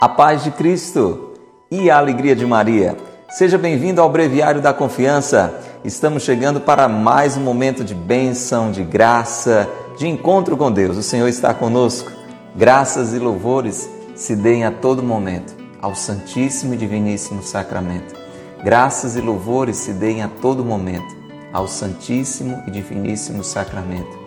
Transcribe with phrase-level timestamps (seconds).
[0.00, 1.32] A paz de Cristo
[1.70, 2.96] e a alegria de Maria.
[3.28, 5.52] Seja bem-vindo ao Breviário da Confiança.
[5.84, 9.68] Estamos chegando para mais um momento de bênção, de graça,
[9.98, 10.96] de encontro com Deus.
[10.96, 12.10] O Senhor está conosco.
[12.56, 18.14] Graças e louvores se deem a todo momento ao Santíssimo e Diviníssimo Sacramento.
[18.64, 21.14] Graças e louvores se deem a todo momento
[21.52, 24.18] ao Santíssimo e Diviníssimo Sacramento.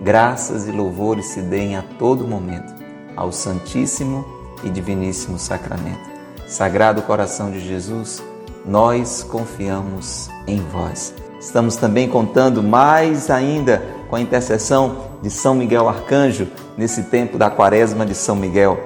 [0.00, 2.72] Graças e louvores se deem a todo momento
[3.14, 6.10] ao Santíssimo e Diviníssimo Sacramento.
[6.46, 8.22] Sagrado Coração de Jesus,
[8.66, 11.14] nós confiamos em vós.
[11.40, 17.48] Estamos também contando mais ainda com a intercessão de São Miguel Arcanjo nesse tempo da
[17.48, 18.78] Quaresma de São Miguel.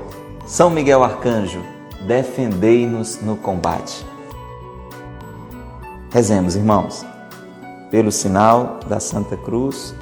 [0.47, 1.61] São Miguel Arcanjo,
[2.07, 4.07] defendei-nos no combate.
[6.11, 7.05] Rezemos, irmãos.
[7.91, 9.95] Pelo sinal da Santa Cruz,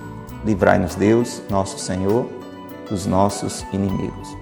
[0.44, 2.26] livrai-nos Deus, nosso Senhor,
[2.88, 4.41] dos nossos inimigos.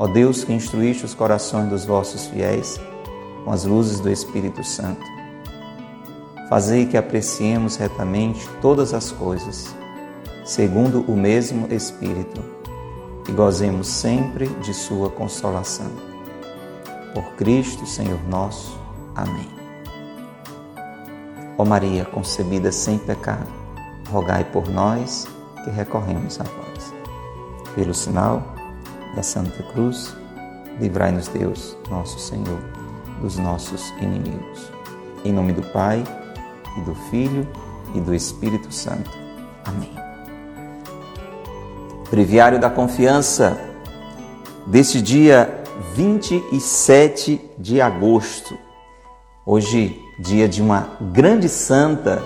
[0.00, 2.80] Ó Deus que instruíste os corações dos vossos fiéis
[3.44, 5.04] com as luzes do Espírito Santo,
[6.48, 9.76] fazei que apreciemos retamente todas as coisas,
[10.42, 12.42] segundo o mesmo Espírito,
[13.28, 15.90] e gozemos sempre de Sua consolação.
[17.12, 18.80] Por Cristo, Senhor nosso.
[19.14, 19.50] Amém.
[21.58, 23.52] Ó Maria, concebida sem pecado,
[24.10, 25.28] rogai por nós
[25.62, 26.94] que recorremos a vós.
[27.74, 28.59] Pelo sinal
[29.14, 30.14] da Santa Cruz,
[30.80, 32.58] livrai-nos Deus, nosso Senhor,
[33.20, 34.70] dos nossos inimigos.
[35.24, 36.02] Em nome do Pai,
[36.76, 37.46] e do Filho,
[37.94, 39.10] e do Espírito Santo.
[39.64, 39.92] Amém.
[42.10, 43.58] Breviário da Confiança,
[44.66, 45.62] deste dia
[45.94, 48.56] 27 de agosto.
[49.44, 52.22] Hoje, dia de uma grande santa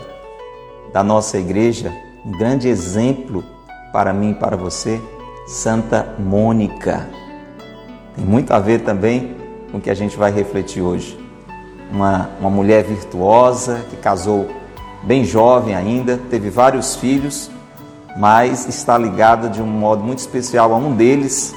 [0.92, 1.92] da nossa igreja,
[2.24, 3.44] um grande exemplo
[3.92, 5.00] para mim e para você
[5.46, 7.06] Santa Mônica.
[8.16, 9.36] Tem muito a ver também
[9.70, 11.18] com o que a gente vai refletir hoje.
[11.90, 14.48] Uma, uma mulher virtuosa que casou
[15.02, 17.50] bem jovem ainda, teve vários filhos,
[18.16, 21.54] mas está ligada de um modo muito especial a um deles.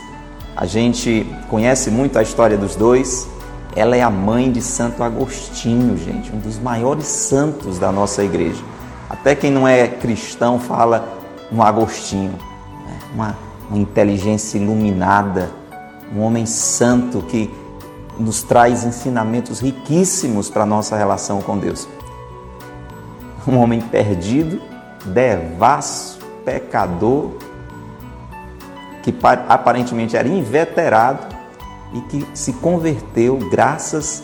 [0.56, 3.28] A gente conhece muito a história dos dois.
[3.76, 8.62] Ela é a mãe de Santo Agostinho, gente, um dos maiores santos da nossa igreja.
[9.10, 11.08] Até quem não é cristão fala
[11.50, 13.00] no Agostinho, né?
[13.14, 15.52] uma uma inteligência iluminada,
[16.16, 17.54] um homem santo que
[18.20, 21.88] nos traz ensinamentos riquíssimos para a nossa relação com Deus.
[23.48, 24.62] Um homem perdido,
[25.06, 27.32] devasso, pecador,
[29.04, 29.14] que
[29.48, 31.36] aparentemente era inveterado
[31.94, 34.24] e que se converteu graças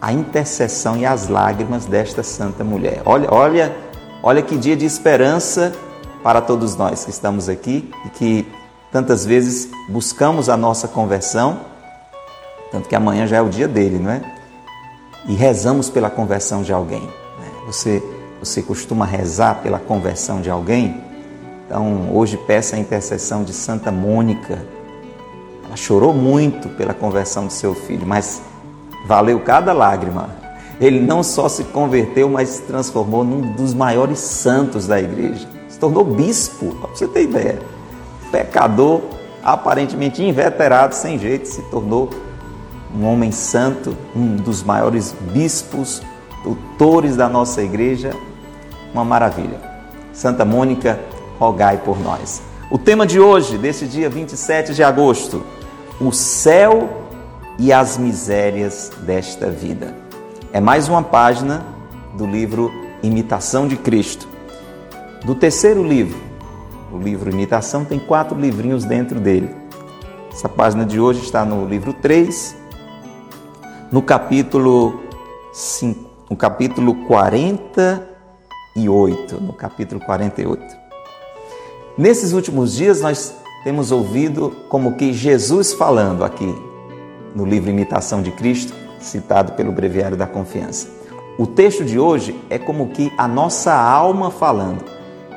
[0.00, 3.02] à intercessão e às lágrimas desta santa mulher.
[3.04, 3.76] Olha, olha,
[4.22, 5.72] olha que dia de esperança
[6.22, 8.59] para todos nós que estamos aqui e que
[8.92, 11.60] Tantas vezes buscamos a nossa conversão,
[12.72, 14.20] tanto que amanhã já é o dia dele, não é?
[15.28, 17.02] E rezamos pela conversão de alguém.
[17.02, 17.50] Né?
[17.66, 18.02] Você,
[18.40, 21.00] você costuma rezar pela conversão de alguém?
[21.66, 24.60] Então, hoje peça a intercessão de Santa Mônica.
[25.64, 28.42] Ela chorou muito pela conversão do seu filho, mas
[29.06, 30.30] valeu cada lágrima.
[30.80, 35.46] Ele não só se converteu, mas se transformou num dos maiores santos da igreja.
[35.68, 37.79] Se tornou bispo, para você ter ideia
[38.30, 39.02] pecador,
[39.42, 42.10] aparentemente inveterado, sem jeito, se tornou
[42.94, 46.02] um homem santo, um dos maiores bispos,
[46.42, 48.12] doutores da nossa igreja.
[48.92, 49.60] Uma maravilha.
[50.12, 50.98] Santa Mônica,
[51.38, 52.42] rogai por nós.
[52.70, 55.44] O tema de hoje, desse dia 27 de agosto,
[56.00, 57.06] o céu
[57.58, 59.94] e as misérias desta vida.
[60.52, 61.64] É mais uma página
[62.16, 62.72] do livro
[63.02, 64.28] Imitação de Cristo.
[65.24, 66.18] Do terceiro livro,
[66.92, 69.50] o livro Imitação, tem quatro livrinhos dentro dele.
[70.32, 72.56] Essa página de hoje está no livro 3,
[73.90, 75.00] no capítulo
[75.52, 80.80] 5, no capítulo 48, no capítulo 48.
[81.96, 83.34] Nesses últimos dias nós
[83.64, 86.52] temos ouvido como que Jesus falando aqui
[87.34, 90.88] no livro Imitação de Cristo, citado pelo Breviário da Confiança.
[91.38, 94.84] O texto de hoje é como que a nossa alma falando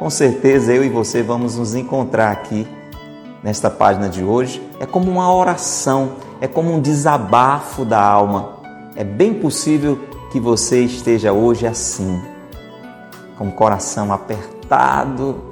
[0.03, 2.67] com certeza eu e você vamos nos encontrar aqui
[3.41, 8.57] nesta página de hoje é como uma oração, é como um desabafo da alma.
[8.97, 9.97] É bem possível
[10.29, 12.21] que você esteja hoje assim,
[13.37, 15.45] com o coração apertado,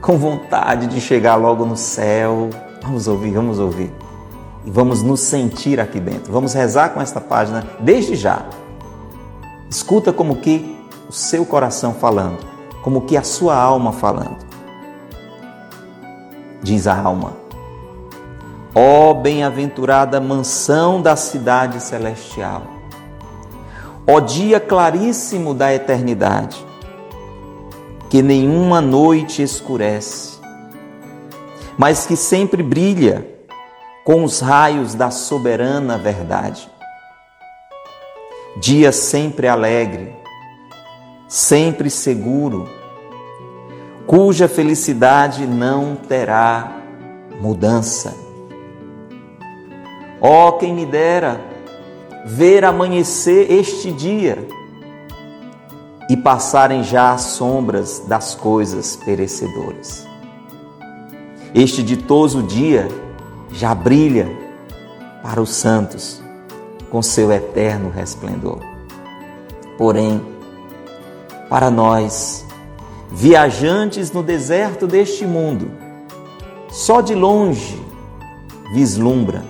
[0.00, 2.48] com vontade de chegar logo no céu.
[2.80, 3.92] Vamos ouvir, vamos ouvir.
[4.64, 6.32] E vamos nos sentir aqui dentro.
[6.32, 8.46] Vamos rezar com esta página desde já.
[9.68, 10.78] Escuta como que
[11.08, 12.51] o seu coração falando,
[12.82, 14.52] como que a sua alma falando
[16.62, 17.34] diz a alma.
[18.74, 22.62] Ó oh, bem-aventurada mansão da cidade celestial,
[24.06, 26.64] ó oh, dia claríssimo da eternidade,
[28.08, 30.38] que nenhuma noite escurece,
[31.76, 33.28] mas que sempre brilha
[34.04, 36.70] com os raios da soberana verdade.
[38.56, 40.14] Dia sempre alegre,
[41.32, 42.68] sempre seguro,
[44.06, 46.76] cuja felicidade não terá
[47.40, 48.14] mudança.
[50.20, 51.40] Oh, quem me dera
[52.26, 54.46] ver amanhecer este dia
[56.10, 60.06] e passarem já as sombras das coisas perecedoras.
[61.54, 62.88] Este ditoso dia
[63.50, 64.28] já brilha
[65.22, 66.20] para os santos
[66.90, 68.60] com seu eterno resplendor.
[69.78, 70.31] Porém,
[71.52, 72.46] para nós,
[73.10, 75.70] viajantes no deserto deste mundo,
[76.70, 77.78] só de longe
[78.72, 79.44] vislumbra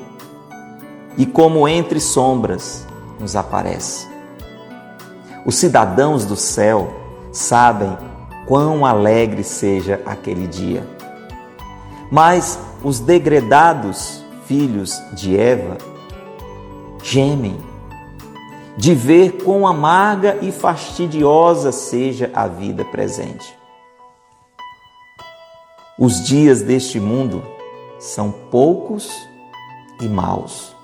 [1.16, 2.84] e, como entre sombras,
[3.20, 4.08] nos aparece.
[5.46, 6.92] Os cidadãos do céu
[7.30, 7.96] sabem
[8.48, 10.84] quão alegre seja aquele dia.
[12.10, 15.78] Mas os degredados filhos de Eva
[17.00, 17.56] gemem
[18.76, 23.56] de ver quão amarga e fastidiosa seja a vida presente.
[25.98, 27.42] Os dias deste mundo
[27.98, 29.10] são poucos
[30.00, 30.74] e maus,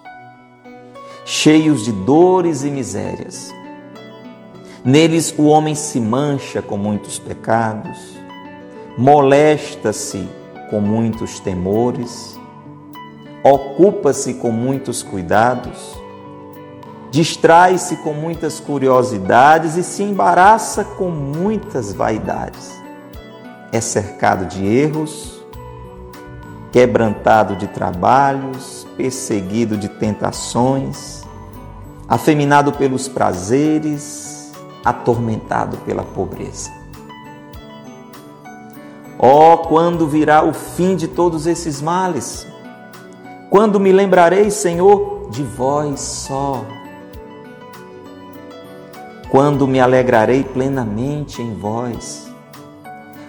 [1.24, 3.52] cheios de dores e misérias.
[4.84, 7.98] Neles o homem se mancha com muitos pecados,
[8.96, 10.28] molesta-se
[10.70, 12.38] com muitos temores,
[13.42, 15.97] ocupa-se com muitos cuidados
[17.10, 22.76] distrai-se com muitas curiosidades e se embaraça com muitas vaidades.
[23.72, 25.42] É cercado de erros,
[26.70, 31.22] quebrantado de trabalhos, perseguido de tentações,
[32.08, 34.52] afeminado pelos prazeres,
[34.84, 36.70] atormentado pela pobreza.
[39.18, 42.46] Oh, quando virá o fim de todos esses males?
[43.50, 46.64] Quando me lembrarei, Senhor, de vós só?
[49.30, 52.32] Quando me alegrarei plenamente em vós,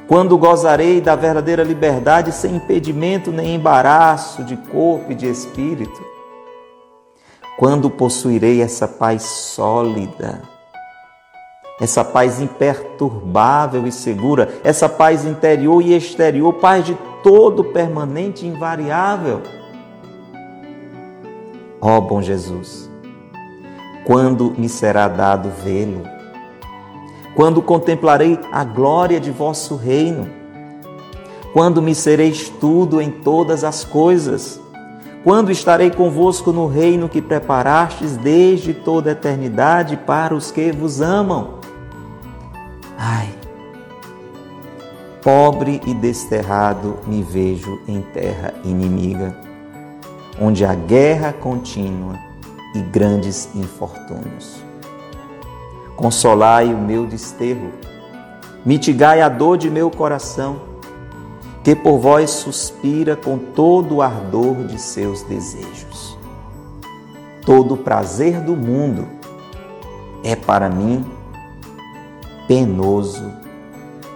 [0.07, 6.01] quando gozarei da verdadeira liberdade sem impedimento nem embaraço de corpo e de espírito,
[7.57, 10.41] quando possuirei essa paz sólida,
[11.79, 18.49] essa paz imperturbável e segura, essa paz interior e exterior, paz de todo permanente e
[18.49, 19.41] invariável.
[21.81, 22.88] Ó oh, bom Jesus,
[24.05, 26.03] quando me será dado vê-lo?
[27.35, 30.29] Quando contemplarei a glória de vosso reino?
[31.53, 34.59] Quando me sereis tudo em todas as coisas?
[35.23, 41.01] Quando estarei convosco no reino que preparastes desde toda a eternidade para os que vos
[41.01, 41.59] amam?
[42.97, 43.29] Ai,
[45.21, 49.35] pobre e desterrado me vejo em terra inimiga,
[50.39, 52.28] onde a guerra contínua
[52.79, 54.63] e grandes infortúnios.
[55.95, 57.71] Consolai o meu desterro,
[58.65, 60.61] mitigai a dor de meu coração,
[61.63, 66.17] que por vós suspira com todo o ardor de seus desejos.
[67.45, 69.07] Todo o prazer do mundo
[70.23, 71.05] é para mim
[72.47, 73.31] penoso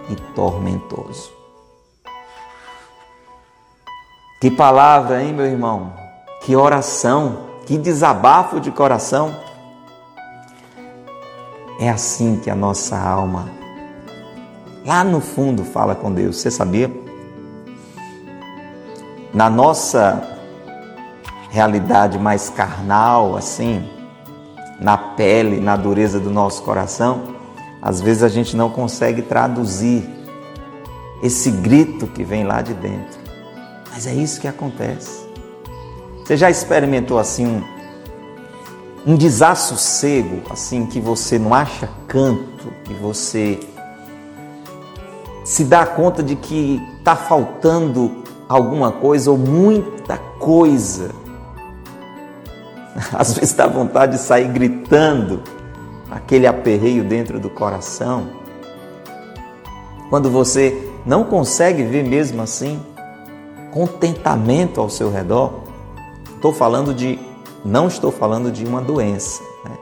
[0.08, 1.32] e tormentoso.
[4.40, 5.92] Que palavra, hein, meu irmão?
[6.42, 7.53] Que oração!
[7.66, 9.34] Que desabafo de coração.
[11.80, 13.48] É assim que a nossa alma,
[14.86, 16.36] lá no fundo, fala com Deus.
[16.36, 16.90] Você sabia?
[19.32, 20.38] Na nossa
[21.50, 23.88] realidade mais carnal, assim,
[24.80, 27.34] na pele, na dureza do nosso coração,
[27.82, 30.08] às vezes a gente não consegue traduzir
[31.22, 33.18] esse grito que vem lá de dentro.
[33.92, 35.23] Mas é isso que acontece.
[36.24, 37.62] Você já experimentou assim um,
[39.12, 43.60] um desassossego, assim, que você não acha canto, que você
[45.44, 51.10] se dá conta de que está faltando alguma coisa ou muita coisa.
[53.12, 55.42] Às vezes dá vontade de sair gritando,
[56.10, 58.28] aquele aperreio dentro do coração.
[60.08, 62.80] Quando você não consegue ver mesmo assim
[63.70, 65.63] contentamento ao seu redor,
[66.44, 67.18] estou falando de,
[67.64, 69.42] não estou falando de uma doença.
[69.64, 69.78] Né?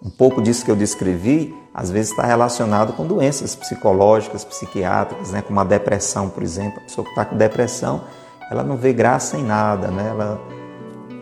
[0.00, 5.42] Um pouco disso que eu descrevi, às vezes está relacionado com doenças psicológicas, psiquiátricas, né?
[5.42, 6.78] como a depressão, por exemplo.
[6.78, 8.02] A pessoa que está com depressão,
[8.48, 10.10] ela não vê graça em nada, né?
[10.10, 10.40] ela,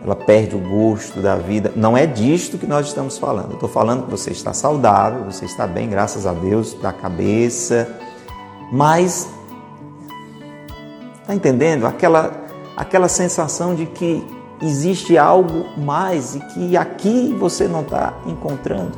[0.03, 1.73] ela perde o gosto da vida.
[1.75, 3.53] Não é disto que nós estamos falando.
[3.53, 7.89] estou falando que você está saudável, você está bem, graças a Deus, da cabeça,
[8.71, 9.27] mas
[11.21, 11.87] está entendendo?
[11.87, 12.31] Aquela,
[12.77, 18.97] aquela sensação de que existe algo mais e que aqui você não está encontrando.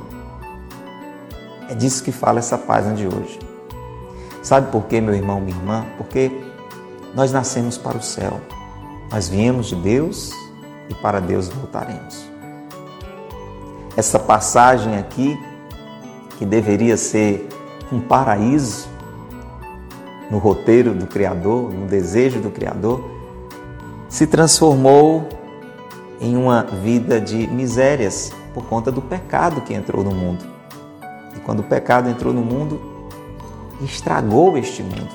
[1.70, 3.40] É disso que fala essa página de hoje.
[4.42, 5.86] Sabe por quê, meu irmão, minha irmã?
[5.98, 6.32] Porque
[7.14, 8.42] nós nascemos para o céu.
[9.12, 10.32] Nós viemos de Deus
[10.90, 12.30] e para Deus voltaremos.
[13.96, 15.40] Essa passagem aqui,
[16.38, 17.48] que deveria ser
[17.92, 18.90] um paraíso
[20.30, 23.04] no roteiro do Criador, no desejo do Criador,
[24.08, 25.28] se transformou
[26.22, 30.46] em uma vida de misérias por conta do pecado que entrou no mundo.
[31.36, 32.80] E quando o pecado entrou no mundo,
[33.84, 35.10] estragou este mundo.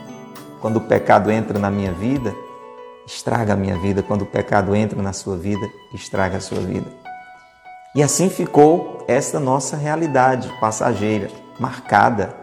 [0.61, 2.35] Quando o pecado entra na minha vida,
[3.07, 4.03] estraga a minha vida.
[4.03, 6.91] Quando o pecado entra na sua vida, estraga a sua vida.
[7.95, 12.35] E assim ficou esta nossa realidade passageira, marcada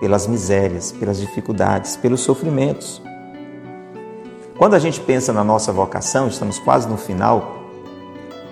[0.00, 3.00] pelas misérias, pelas dificuldades, pelos sofrimentos.
[4.58, 7.58] Quando a gente pensa na nossa vocação, estamos quase no final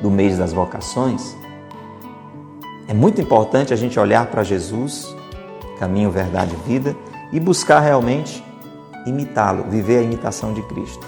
[0.02, 1.34] do mês das vocações,
[2.86, 5.16] é muito importante a gente olhar para Jesus,
[5.78, 6.94] caminho, verdade e vida,
[7.32, 8.44] e buscar realmente
[9.06, 11.06] imitá-lo, viver a imitação de Cristo.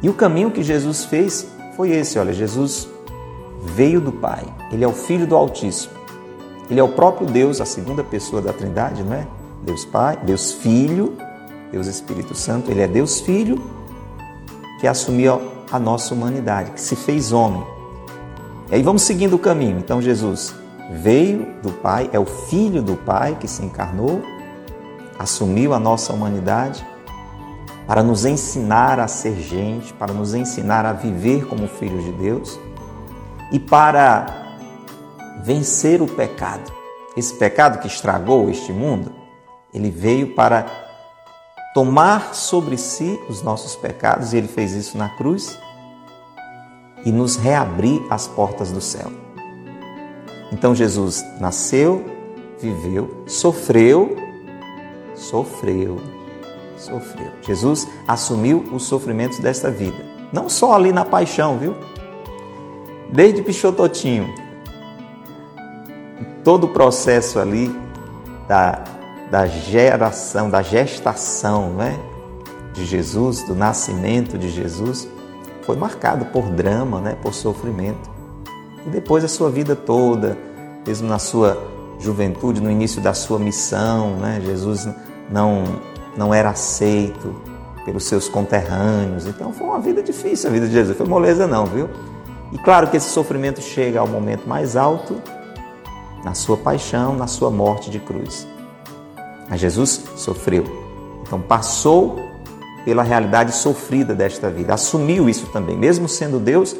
[0.00, 2.88] E o caminho que Jesus fez foi esse, olha, Jesus
[3.60, 5.98] veio do Pai, ele é o Filho do Altíssimo.
[6.70, 9.26] Ele é o próprio Deus, a segunda pessoa da Trindade, não é?
[9.64, 11.16] Deus Pai, Deus Filho,
[11.72, 13.79] Deus Espírito Santo, ele é Deus Filho
[14.80, 17.64] que assumiu a nossa humanidade, que se fez homem.
[18.70, 19.78] E aí vamos seguindo o caminho.
[19.78, 20.54] Então Jesus
[20.90, 24.22] veio do Pai, é o Filho do Pai que se encarnou,
[25.18, 26.84] assumiu a nossa humanidade
[27.86, 32.58] para nos ensinar a ser gente, para nos ensinar a viver como filhos de Deus
[33.52, 34.26] e para
[35.44, 36.72] vencer o pecado.
[37.16, 39.12] Esse pecado que estragou este mundo,
[39.74, 40.89] ele veio para
[41.74, 45.58] tomar sobre si os nossos pecados, e ele fez isso na cruz,
[47.04, 49.10] e nos reabrir as portas do céu.
[50.52, 52.04] Então Jesus nasceu,
[52.58, 54.16] viveu, sofreu,
[55.14, 55.98] sofreu,
[56.76, 57.30] sofreu.
[57.42, 60.04] Jesus assumiu os sofrimentos desta vida.
[60.32, 61.74] Não só ali na paixão, viu?
[63.12, 64.32] Desde Pichototinho.
[66.44, 67.74] Todo o processo ali
[68.48, 68.82] da
[69.30, 71.98] da geração, da gestação né,
[72.72, 75.08] de Jesus, do nascimento de Jesus,
[75.62, 78.10] foi marcado por drama, né, por sofrimento.
[78.84, 80.36] E depois a sua vida toda,
[80.86, 81.62] mesmo na sua
[82.00, 84.88] juventude, no início da sua missão, né, Jesus
[85.30, 85.64] não,
[86.16, 87.34] não era aceito
[87.84, 89.26] pelos seus conterrâneos.
[89.26, 91.88] Então foi uma vida difícil a vida de Jesus, foi moleza não, viu?
[92.52, 95.20] E claro que esse sofrimento chega ao momento mais alto,
[96.24, 98.46] na sua paixão, na sua morte de cruz.
[99.50, 100.64] Mas Jesus sofreu.
[101.22, 102.16] Então passou
[102.84, 106.74] pela realidade sofrida desta vida, assumiu isso também, mesmo sendo Deus,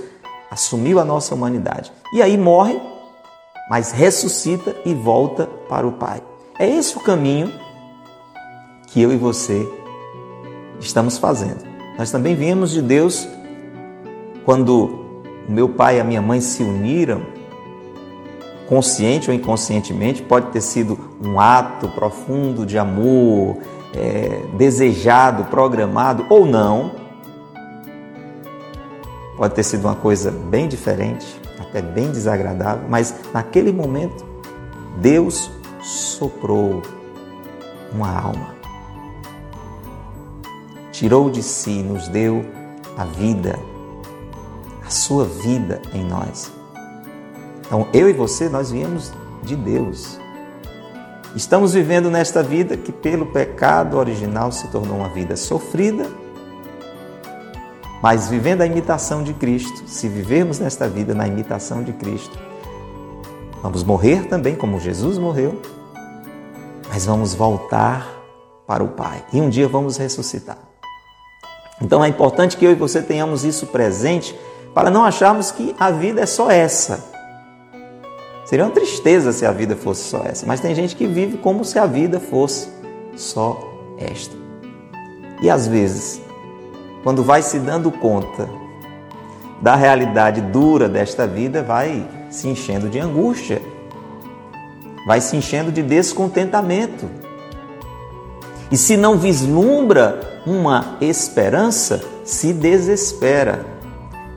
[0.51, 1.93] assumiu a nossa humanidade.
[2.15, 2.81] E aí morre,
[3.69, 6.23] mas ressuscita e volta para o Pai.
[6.59, 7.53] É esse o caminho
[8.87, 9.69] que eu e você
[10.79, 11.65] estamos fazendo.
[11.99, 13.29] Nós também viemos de Deus
[14.45, 15.05] quando
[15.49, 17.23] o meu pai e a minha mãe se uniram
[18.71, 23.59] consciente ou inconscientemente, pode ter sido um ato profundo de amor,
[23.93, 26.93] é, desejado, programado ou não.
[29.37, 31.27] Pode ter sido uma coisa bem diferente,
[31.59, 34.25] até bem desagradável, mas naquele momento
[34.99, 35.51] Deus
[35.83, 36.81] soprou
[37.93, 38.55] uma alma.
[40.93, 42.45] Tirou de si, nos deu
[42.97, 43.59] a vida,
[44.87, 46.60] a sua vida em nós.
[47.71, 49.13] Então, eu e você, nós viemos
[49.45, 50.19] de Deus.
[51.37, 56.05] Estamos vivendo nesta vida que, pelo pecado original, se tornou uma vida sofrida,
[58.03, 59.85] mas vivendo a imitação de Cristo.
[59.87, 62.37] Se vivermos nesta vida na imitação de Cristo,
[63.63, 65.63] vamos morrer também como Jesus morreu,
[66.89, 68.05] mas vamos voltar
[68.67, 70.59] para o Pai e um dia vamos ressuscitar.
[71.81, 74.37] Então é importante que eu e você tenhamos isso presente
[74.75, 77.20] para não acharmos que a vida é só essa.
[78.51, 81.65] Seria uma tristeza se a vida fosse só essa, mas tem gente que vive como
[81.65, 82.69] se a vida fosse
[83.15, 83.57] só
[83.97, 84.35] esta.
[85.41, 86.21] E às vezes,
[87.05, 88.51] quando vai se dando conta
[89.63, 93.63] da realidade dura desta vida, vai se enchendo de angústia,
[95.07, 97.09] vai se enchendo de descontentamento.
[98.69, 103.65] E se não vislumbra uma esperança, se desespera.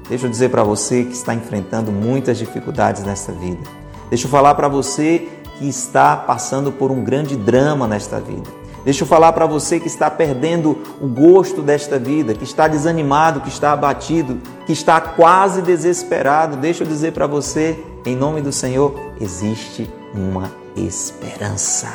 [0.07, 3.81] Deixa eu dizer para você que está enfrentando muitas dificuldades nesta vida.
[4.13, 5.27] Deixa eu falar para você
[5.57, 8.47] que está passando por um grande drama nesta vida.
[8.85, 13.41] Deixa eu falar para você que está perdendo o gosto desta vida, que está desanimado,
[13.41, 16.57] que está abatido, que está quase desesperado.
[16.57, 21.91] Deixa eu dizer para você, em nome do Senhor, existe uma esperança.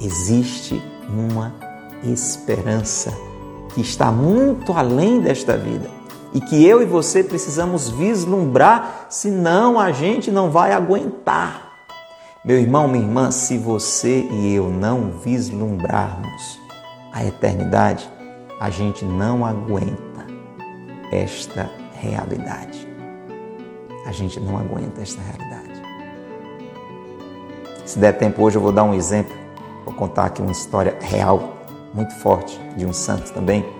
[0.00, 1.54] Existe uma
[2.02, 3.16] esperança
[3.72, 5.97] que está muito além desta vida
[6.32, 11.68] e que eu e você precisamos vislumbrar, senão a gente não vai aguentar.
[12.44, 16.58] Meu irmão, minha irmã, se você e eu não vislumbrarmos
[17.12, 18.08] a eternidade,
[18.60, 20.26] a gente não aguenta
[21.10, 22.86] esta realidade.
[24.06, 25.82] A gente não aguenta esta realidade.
[27.84, 29.34] Se der tempo hoje, eu vou dar um exemplo.
[29.84, 31.54] Vou contar aqui uma história real,
[31.94, 33.77] muito forte, de um santo também.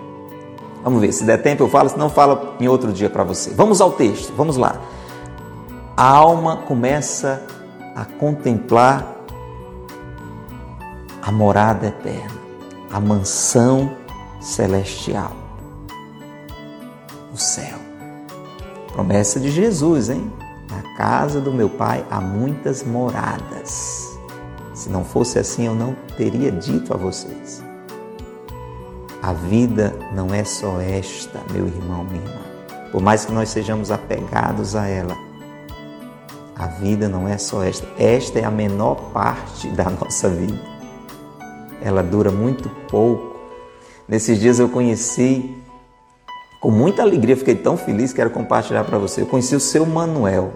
[0.83, 3.51] Vamos ver, se der tempo eu falo, se não falo em outro dia para você.
[3.51, 4.75] Vamos ao texto, vamos lá.
[5.95, 7.43] A alma começa
[7.95, 9.15] a contemplar
[11.21, 12.39] a morada eterna,
[12.91, 13.91] a mansão
[14.39, 15.33] celestial,
[17.33, 17.77] o céu.
[18.93, 20.31] Promessa de Jesus, hein?
[20.69, 24.17] Na casa do meu Pai há muitas moradas.
[24.73, 27.68] Se não fosse assim, eu não teria dito a vocês.
[29.21, 32.39] A vida não é só esta, meu irmão, minha irmã.
[32.91, 35.15] Por mais que nós sejamos apegados a ela,
[36.55, 37.85] a vida não é só esta.
[37.97, 40.59] Esta é a menor parte da nossa vida.
[41.81, 43.37] Ela dura muito pouco.
[44.07, 45.55] Nesses dias eu conheci,
[46.61, 49.21] com muita alegria, fiquei tão feliz, quero compartilhar para você.
[49.21, 50.51] Eu conheci o seu Manuel.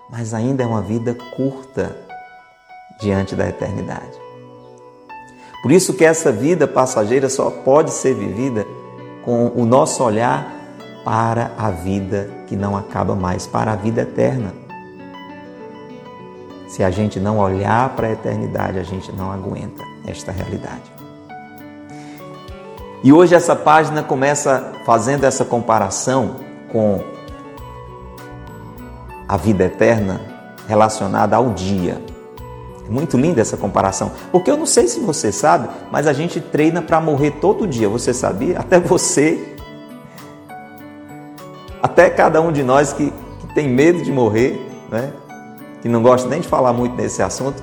[0.08, 2.10] mas ainda é uma vida curta
[3.02, 4.20] diante da eternidade.
[5.62, 8.66] Por isso que essa vida passageira só pode ser vivida
[9.24, 10.52] com o nosso olhar
[11.04, 14.54] para a vida que não acaba mais, para a vida eterna.
[16.68, 20.90] Se a gente não olhar para a eternidade, a gente não aguenta esta realidade.
[23.04, 26.36] E hoje essa página começa fazendo essa comparação
[26.70, 27.02] com
[29.28, 30.20] a vida eterna
[30.68, 32.00] relacionada ao dia.
[32.92, 36.82] Muito linda essa comparação, porque eu não sei se você sabe, mas a gente treina
[36.82, 37.88] para morrer todo dia.
[37.88, 38.58] Você sabia?
[38.60, 39.56] Até você,
[41.82, 45.12] até cada um de nós que, que tem medo de morrer, né?
[45.82, 47.62] que não gosta nem de falar muito nesse assunto,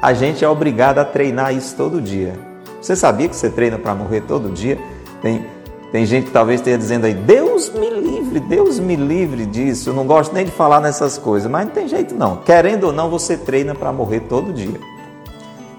[0.00, 2.38] a gente é obrigado a treinar isso todo dia.
[2.80, 4.78] Você sabia que você treina para morrer todo dia?
[5.20, 5.44] Tem,
[5.92, 9.90] tem gente que talvez esteja dizendo aí, Deus me livre, Deus me livre disso.
[9.90, 12.36] Eu não gosto nem de falar nessas coisas, mas não tem jeito não.
[12.36, 14.80] Querendo ou não, você treina para morrer todo dia.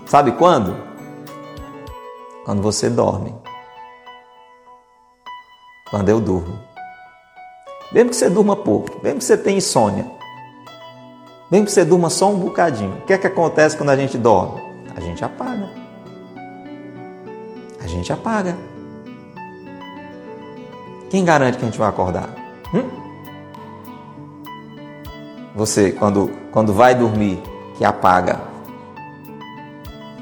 [0.05, 0.75] Sabe quando?
[2.43, 3.33] Quando você dorme.
[5.89, 6.59] Quando eu durmo.
[7.93, 10.09] Mesmo que você durma pouco, mesmo que você tenha insônia,
[11.49, 14.17] mesmo que você durma só um bocadinho, o que é que acontece quando a gente
[14.17, 14.61] dorme?
[14.95, 15.69] A gente apaga.
[17.81, 18.70] A gente apaga.
[21.11, 22.29] Quem garante que a gente vai acordar?
[22.73, 22.89] Hum?
[25.53, 27.37] Você, quando, quando vai dormir,
[27.75, 28.39] que apaga.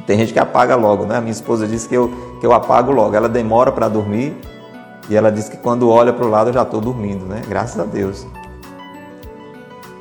[0.07, 1.19] Tem gente que apaga logo, né?
[1.19, 3.15] Minha esposa disse que eu, que eu apago logo.
[3.15, 4.35] Ela demora para dormir
[5.07, 7.43] e ela diz que quando olha para o lado eu já estou dormindo, né?
[7.47, 8.25] Graças a Deus.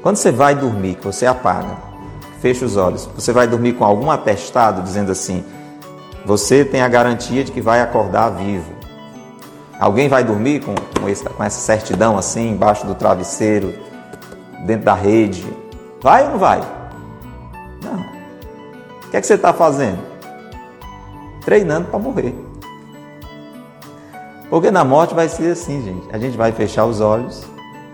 [0.03, 1.77] Quando você vai dormir, que você apaga,
[2.41, 5.45] fecha os olhos, você vai dormir com algum atestado dizendo assim:
[6.25, 8.78] você tem a garantia de que vai acordar vivo.
[9.79, 13.73] Alguém vai dormir com, com, esse, com essa certidão assim, embaixo do travesseiro,
[14.67, 15.47] dentro da rede?
[16.03, 16.61] Vai ou não vai?
[17.83, 18.01] Não.
[19.07, 19.99] O que é que você está fazendo?
[21.45, 22.35] Treinando para morrer.
[24.51, 26.09] Porque na morte vai ser assim, gente.
[26.13, 27.45] A gente vai fechar os olhos.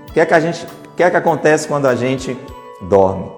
[0.08, 2.38] O que é que a gente, o que é que acontece quando a gente
[2.80, 3.30] dorme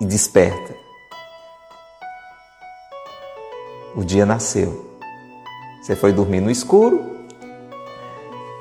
[0.00, 0.74] e desperta?
[3.94, 4.87] O dia nasceu.
[5.80, 7.18] Você foi dormir no escuro,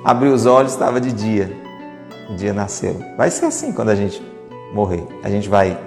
[0.03, 1.51] abriu os olhos, estava de dia.
[2.29, 2.99] O dia nasceu.
[3.17, 4.21] Vai ser assim quando a gente
[4.73, 5.05] morrer.
[5.23, 5.77] A gente vai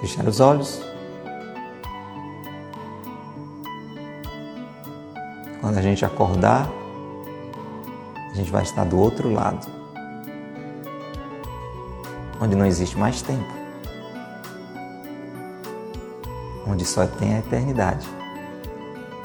[0.00, 0.82] fechar os olhos.
[5.60, 6.68] Quando a gente acordar,
[8.30, 9.66] a gente vai estar do outro lado,
[12.40, 13.52] onde não existe mais tempo,
[16.66, 18.21] onde só tem a eternidade.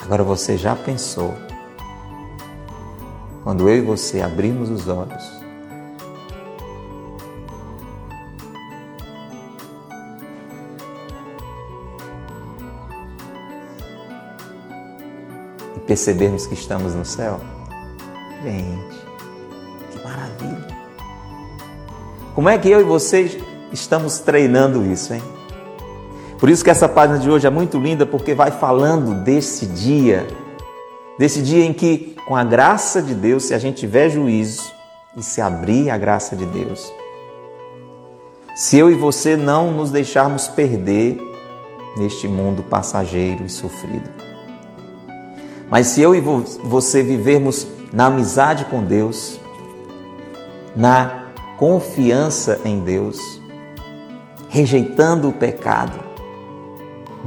[0.07, 1.35] Agora você já pensou,
[3.43, 5.21] quando eu e você abrimos os olhos,
[15.75, 17.41] e percebermos que estamos no céu?
[18.41, 19.05] Gente,
[19.91, 20.77] que maravilha!
[22.33, 23.37] Como é que eu e vocês
[23.73, 25.36] estamos treinando isso, hein?
[26.39, 30.27] Por isso que essa página de hoje é muito linda, porque vai falando desse dia,
[31.17, 34.71] desse dia em que, com a graça de Deus, se a gente tiver juízo
[35.15, 36.93] e se abrir a graça de Deus,
[38.55, 41.19] se eu e você não nos deixarmos perder
[41.97, 44.09] neste mundo passageiro e sofrido,
[45.71, 49.39] mas se eu e você vivermos na amizade com Deus,
[50.75, 53.41] na confiança em Deus,
[54.49, 56.06] rejeitando o pecado,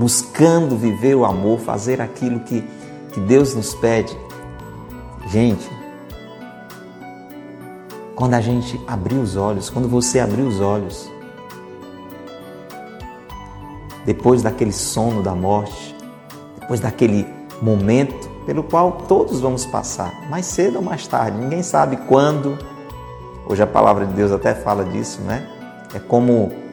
[0.01, 2.67] buscando viver o amor, fazer aquilo que,
[3.13, 4.19] que Deus nos pede.
[5.27, 5.71] Gente,
[8.15, 11.07] quando a gente abrir os olhos, quando você abrir os olhos,
[14.07, 15.95] depois daquele sono da morte,
[16.59, 17.27] depois daquele
[17.61, 22.59] momento pelo qual todos vamos passar, mais cedo ou mais tarde, ninguém sabe quando.
[23.47, 25.47] Hoje a palavra de Deus até fala disso, né?
[25.95, 26.70] É como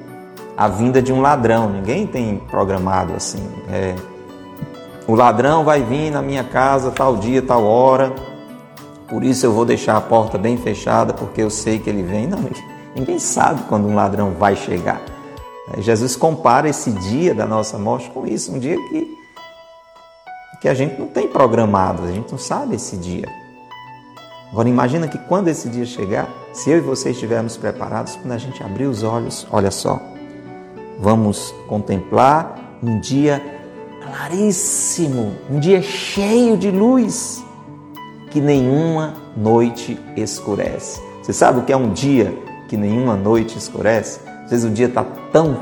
[0.58, 1.70] a vinda de um ladrão.
[1.70, 3.48] Ninguém tem programado assim.
[3.70, 3.96] É,
[5.08, 8.12] o ladrão vai vir na minha casa tal dia, tal hora.
[9.08, 12.28] Por isso eu vou deixar a porta bem fechada, porque eu sei que ele vem.
[12.28, 12.40] Não,
[12.96, 15.00] ninguém sabe quando um ladrão vai chegar.
[15.72, 19.18] É, Jesus compara esse dia da nossa morte com isso, um dia que,
[20.62, 23.28] que a gente não tem programado, a gente não sabe esse dia.
[24.52, 28.38] Agora imagina que quando esse dia chegar, se eu e você estivermos preparados, quando a
[28.38, 30.02] gente abrir os olhos, olha só,
[31.00, 33.44] vamos contemplar um dia
[34.04, 37.44] claríssimo, um dia cheio de luz,
[38.30, 41.02] que nenhuma noite escurece.
[41.22, 44.20] Você sabe o que é um dia que nenhuma noite escurece?
[44.46, 45.60] Às vezes o dia está tão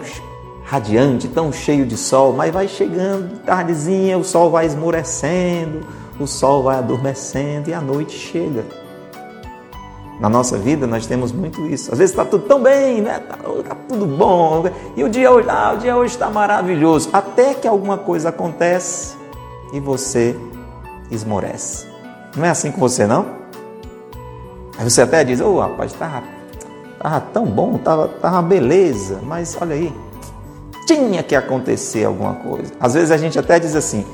[0.63, 5.81] radiante, tão cheio de sol, mas vai chegando tardezinha, o sol vai esmorecendo,
[6.19, 8.65] o sol vai adormecendo e a noite chega.
[10.19, 11.91] Na nossa vida nós temos muito isso.
[11.91, 13.21] Às vezes está tudo tão bem, né?
[13.21, 14.63] Está tá tudo bom.
[14.95, 17.09] E o dia hoje, ah, o dia hoje está maravilhoso.
[17.11, 19.15] Até que alguma coisa acontece
[19.73, 20.35] e você
[21.11, 21.87] esmorece.
[22.35, 23.25] Não é assim com você, não?
[24.77, 26.23] Aí você até diz, ô oh, rapaz, estava
[27.05, 29.93] tava tão bom, tava, tava beleza, mas olha aí,
[30.87, 32.73] tinha que acontecer alguma coisa.
[32.79, 34.05] Às vezes a gente até diz assim,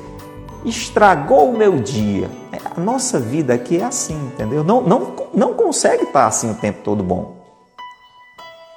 [0.66, 2.30] estragou o meu dia.
[2.64, 4.64] A nossa vida aqui é assim, entendeu?
[4.64, 7.36] Não, não, não consegue estar assim o tempo todo bom.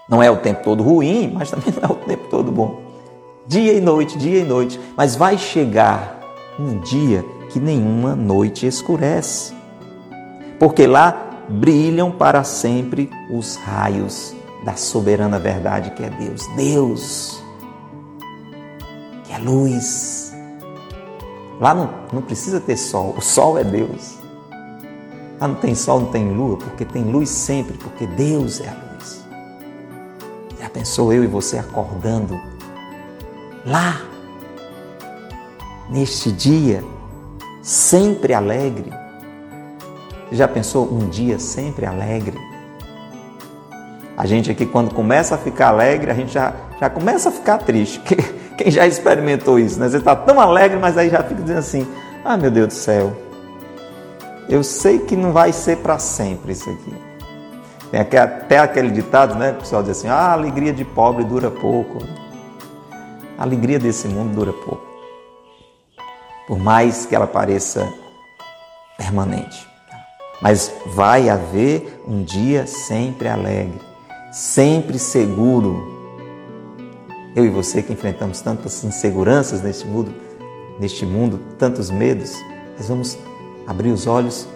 [0.09, 2.83] Não é o tempo todo ruim, mas também não é o tempo todo bom.
[3.47, 4.81] Dia e noite, dia e noite.
[4.97, 6.21] Mas vai chegar
[6.59, 9.55] um dia que nenhuma noite escurece.
[10.59, 16.47] Porque lá brilham para sempre os raios da soberana verdade que é Deus.
[16.57, 17.43] Deus,
[19.25, 20.24] que é luz
[21.61, 24.19] Lá não, não precisa ter sol, o sol é Deus.
[25.41, 28.73] Lá não tem sol, não tem lua, porque tem luz sempre, porque Deus é a
[28.73, 29.25] luz.
[30.61, 32.41] Já pensou eu e você acordando
[33.65, 34.01] lá,
[35.91, 36.83] neste dia,
[37.63, 38.91] sempre alegre?
[40.33, 42.39] Já pensou um dia sempre alegre?
[44.17, 47.59] A gente aqui, quando começa a ficar alegre, a gente já, já começa a ficar
[47.59, 48.01] triste.
[48.57, 49.89] Quem já experimentou isso, né?
[49.89, 51.87] Você está tão alegre, mas aí já fica dizendo assim:
[52.25, 53.17] ah, meu Deus do céu,
[54.49, 56.95] eu sei que não vai ser para sempre isso aqui.
[57.91, 59.53] Tem até aquele ditado, né?
[59.53, 61.99] O pessoal diz assim: ah, a alegria de pobre dura pouco.
[63.39, 64.85] A alegria desse mundo dura pouco.
[66.47, 67.93] Por mais que ela pareça
[68.97, 69.67] permanente.
[70.41, 73.81] Mas vai haver um dia sempre alegre,
[74.33, 75.94] sempre seguro.
[77.35, 80.15] Eu e você que enfrentamos tantas inseguranças neste mundo,
[80.79, 82.33] neste mundo, tantos medos,
[82.79, 83.19] nós vamos
[83.67, 84.47] abrir os olhos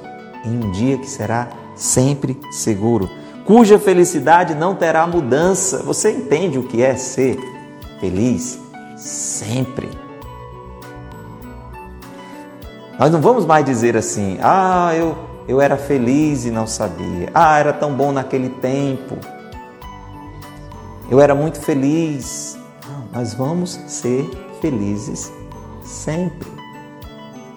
[0.45, 3.11] em um dia que será sempre seguro,
[3.45, 5.83] cuja felicidade não terá mudança.
[5.83, 7.39] Você entende o que é ser
[7.99, 8.61] feliz
[8.97, 9.89] sempre?
[12.97, 15.17] Nós não vamos mais dizer assim: "Ah, eu
[15.49, 17.31] eu era feliz e não sabia.
[17.33, 19.17] Ah, era tão bom naquele tempo.
[21.11, 22.58] Eu era muito feliz."
[23.13, 24.29] Nós vamos ser
[24.61, 25.33] felizes
[25.83, 26.49] sempre.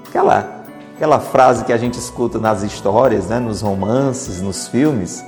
[0.08, 0.62] Aquela
[1.02, 5.26] aquela frase que a gente escuta nas histórias, né, nos romances, nos filmes,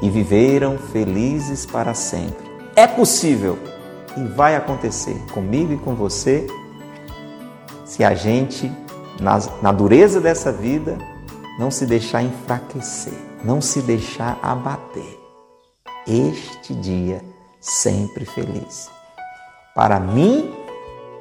[0.00, 2.42] e viveram felizes para sempre.
[2.74, 3.58] É possível
[4.16, 6.46] e vai acontecer comigo e com você
[7.84, 8.72] se a gente,
[9.20, 10.96] na, na dureza dessa vida,
[11.58, 13.12] não se deixar enfraquecer,
[13.44, 15.20] não se deixar abater.
[16.06, 17.22] Este dia
[17.64, 18.90] sempre feliz.
[19.74, 20.54] Para mim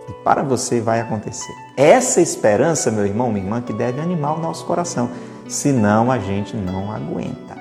[0.10, 1.54] e para você vai acontecer.
[1.78, 5.10] Essa esperança, meu irmão, minha irmã, que deve animar o nosso coração.
[5.48, 7.56] Senão a gente não aguenta.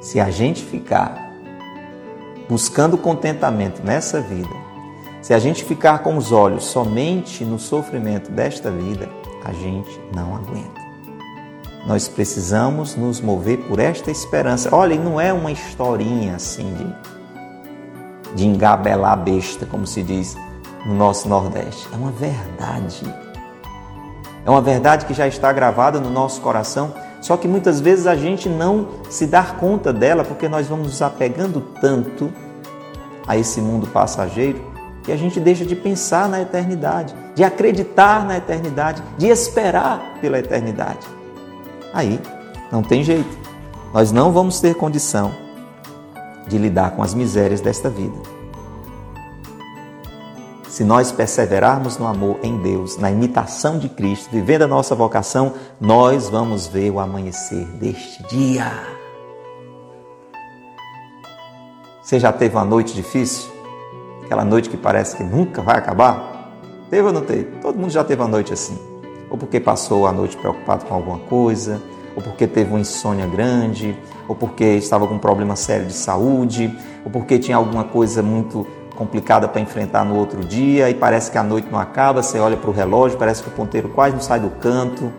[0.00, 1.32] Se a gente ficar
[2.48, 4.54] buscando contentamento nessa vida,
[5.20, 9.08] se a gente ficar com os olhos somente no sofrimento desta vida,
[9.44, 10.81] a gente não aguenta.
[11.86, 14.68] Nós precisamos nos mover por esta esperança.
[14.72, 20.36] Olha, não é uma historinha assim de, de engabelar besta, como se diz
[20.86, 21.88] no nosso Nordeste.
[21.92, 23.14] É uma verdade.
[24.44, 28.16] É uma verdade que já está gravada no nosso coração, só que muitas vezes a
[28.16, 32.32] gente não se dá conta dela porque nós vamos nos apegando tanto
[33.26, 34.60] a esse mundo passageiro
[35.02, 40.38] que a gente deixa de pensar na eternidade, de acreditar na eternidade, de esperar pela
[40.38, 41.21] eternidade.
[41.92, 42.20] Aí
[42.70, 43.38] não tem jeito.
[43.92, 45.32] Nós não vamos ter condição
[46.48, 48.16] de lidar com as misérias desta vida.
[50.68, 55.52] Se nós perseverarmos no amor em Deus, na imitação de Cristo, vivendo a nossa vocação,
[55.78, 58.72] nós vamos ver o amanhecer deste dia.
[62.02, 63.52] Você já teve uma noite difícil?
[64.24, 66.50] Aquela noite que parece que nunca vai acabar?
[66.88, 67.58] Teve ou não teve?
[67.60, 68.91] Todo mundo já teve uma noite assim.
[69.32, 71.80] Ou porque passou a noite preocupado com alguma coisa,
[72.14, 73.96] ou porque teve uma insônia grande,
[74.28, 76.70] ou porque estava com um problema sério de saúde,
[77.02, 81.38] ou porque tinha alguma coisa muito complicada para enfrentar no outro dia e parece que
[81.38, 84.22] a noite não acaba, você olha para o relógio, parece que o ponteiro quase não
[84.22, 85.10] sai do canto.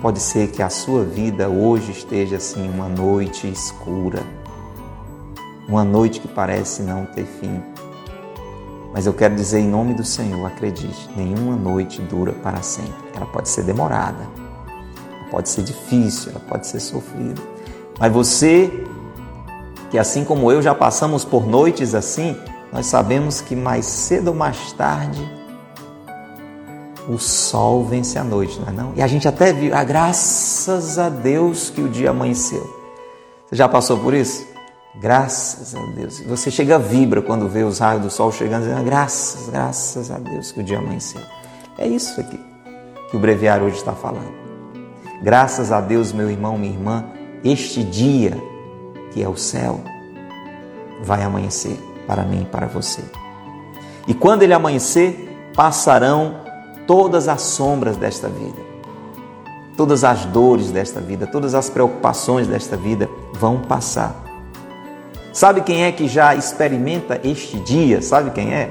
[0.00, 4.22] Pode ser que a sua vida hoje esteja assim uma noite escura,
[5.68, 7.60] uma noite que parece não ter fim.
[8.96, 12.94] Mas eu quero dizer em nome do Senhor, acredite, nenhuma noite dura para sempre.
[13.14, 14.26] Ela pode ser demorada,
[15.20, 17.42] ela pode ser difícil, ela pode ser sofrida.
[18.00, 18.72] Mas você
[19.90, 22.34] que assim como eu já passamos por noites assim,
[22.72, 25.30] nós sabemos que mais cedo ou mais tarde
[27.06, 28.92] o sol vence a noite, não é não?
[28.96, 32.64] E a gente até viu, ah, graças a Deus que o dia amanheceu.
[33.46, 34.55] Você já passou por isso?
[35.00, 36.20] Graças a Deus.
[36.20, 40.52] Você chega vibra quando vê os raios do sol chegando, dizendo, graças, graças a Deus
[40.52, 41.20] que o dia amanheceu.
[41.78, 42.40] É isso aqui
[43.10, 44.34] que o breviário hoje está falando.
[45.22, 47.04] Graças a Deus, meu irmão, minha irmã,
[47.44, 48.40] este dia
[49.12, 49.80] que é o céu,
[51.02, 53.02] vai amanhecer para mim e para você.
[54.06, 56.40] E quando ele amanhecer, passarão
[56.86, 58.58] todas as sombras desta vida,
[59.76, 64.25] todas as dores desta vida, todas as preocupações desta vida vão passar.
[65.36, 68.00] Sabe quem é que já experimenta este dia?
[68.00, 68.70] Sabe quem é?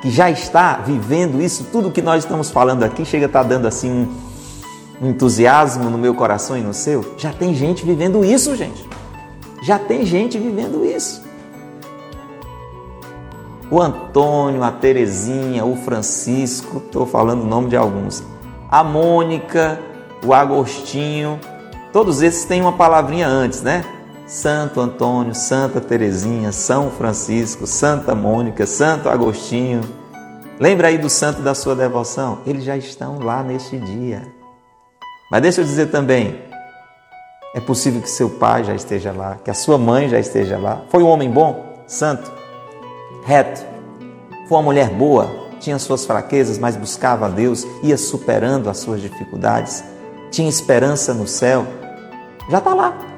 [0.00, 3.68] Que já está vivendo isso, tudo que nós estamos falando aqui, chega a estar dando
[3.68, 4.08] assim
[4.98, 7.14] um entusiasmo no meu coração e no seu.
[7.18, 8.82] Já tem gente vivendo isso, gente.
[9.62, 11.22] Já tem gente vivendo isso.
[13.70, 18.24] O Antônio, a Terezinha, o Francisco, estou falando o nome de alguns.
[18.70, 19.78] A Mônica,
[20.24, 21.38] o Agostinho,
[21.92, 23.84] todos esses têm uma palavrinha antes, né?
[24.26, 29.82] Santo Antônio, Santa Terezinha, São Francisco, Santa Mônica, Santo Agostinho.
[30.58, 32.38] Lembra aí do santo da sua devoção?
[32.46, 34.22] Eles já estão lá neste dia.
[35.30, 36.42] Mas deixa eu dizer também,
[37.56, 40.82] É possível que seu pai já esteja lá, que a sua mãe já esteja lá.
[40.88, 42.32] Foi um homem bom, santo,
[43.24, 43.64] reto.
[44.48, 49.00] Foi uma mulher boa, tinha suas fraquezas, mas buscava a Deus, ia superando as suas
[49.00, 49.84] dificuldades,
[50.32, 51.64] tinha esperança no céu.
[52.50, 53.13] Já está lá.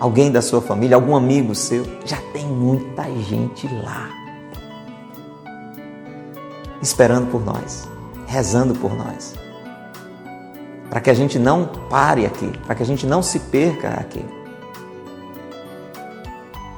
[0.00, 4.08] Alguém da sua família, algum amigo seu, já tem muita gente lá.
[6.80, 7.88] Esperando por nós,
[8.26, 9.34] rezando por nós
[10.88, 14.24] para que a gente não pare aqui, para que a gente não se perca aqui.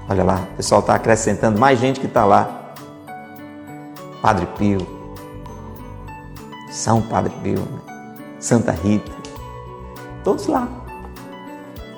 [0.09, 2.75] Olha lá, o pessoal está acrescentando mais gente que está lá.
[4.21, 4.87] Padre Pio,
[6.71, 7.81] São Padre Pio, né?
[8.41, 9.13] Santa Rita,
[10.25, 10.69] todos lá.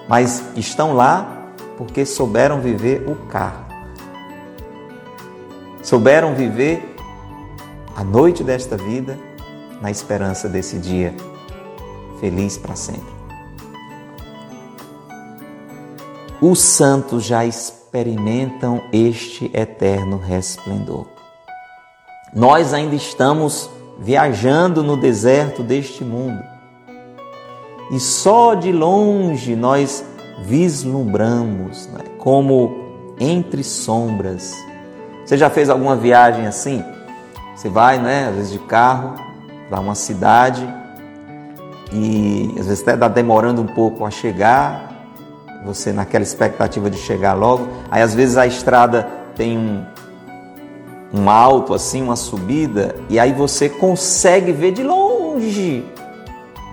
[0.09, 3.65] Mas estão lá porque souberam viver o carro.
[5.83, 6.97] Souberam viver
[7.97, 9.19] a noite desta vida
[9.81, 11.15] na esperança desse dia
[12.21, 13.12] feliz para sempre.
[16.41, 21.07] Os santos já experimentam este eterno resplendor.
[22.33, 26.52] Nós ainda estamos viajando no deserto deste mundo
[27.90, 30.05] e só de longe nós
[30.45, 32.83] vislumbramos né, como
[33.18, 34.57] entre sombras.
[35.25, 36.83] Você já fez alguma viagem assim?
[37.55, 39.14] Você vai, né, às vezes de carro,
[39.68, 40.66] para uma cidade
[41.92, 44.90] e às vezes até está demorando um pouco a chegar,
[45.64, 47.68] você naquela expectativa de chegar logo.
[47.90, 49.85] Aí às vezes a estrada tem um,
[51.12, 55.85] um alto assim, uma subida, e aí você consegue ver de longe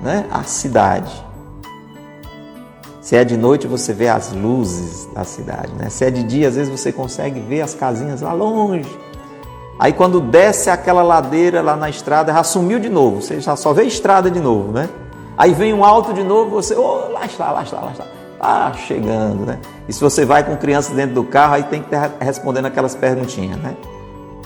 [0.02, 1.30] né, a cidade.
[3.02, 5.72] Se é de noite, você vê as luzes da cidade.
[5.74, 5.90] Né?
[5.90, 8.90] Se é de dia, às vezes você consegue ver as casinhas lá longe.
[9.80, 13.22] Aí quando desce aquela ladeira lá na estrada, já sumiu de novo.
[13.22, 14.90] Você já só vê estrada de novo, né?
[15.38, 18.06] Aí vem um alto de novo, você, oh, lá está, lá está, lá está.
[18.42, 19.58] Ah, chegando, né?
[19.88, 22.94] E se você vai com criança dentro do carro, aí tem que estar respondendo aquelas
[22.94, 23.76] perguntinhas, né?